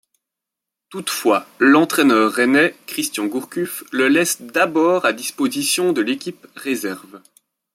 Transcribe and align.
Toutefois, 0.89 1.45
l'entraîneur 1.59 2.31
rennais 2.33 2.75
Christian 2.87 3.27
Gourcuff 3.27 3.83
le 3.91 4.07
laisse 4.07 4.41
d'abord 4.41 5.05
à 5.05 5.13
disposition 5.13 5.93
de 5.93 6.01
l'équipe 6.01 6.47
réserve. 6.55 7.21